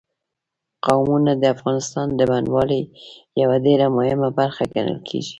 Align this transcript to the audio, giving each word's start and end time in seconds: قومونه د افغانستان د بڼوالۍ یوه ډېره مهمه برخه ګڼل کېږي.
قومونه 0.85 1.31
د 1.37 1.43
افغانستان 1.55 2.07
د 2.13 2.21
بڼوالۍ 2.29 2.83
یوه 3.41 3.57
ډېره 3.65 3.87
مهمه 3.97 4.29
برخه 4.39 4.63
ګڼل 4.73 4.99
کېږي. 5.07 5.29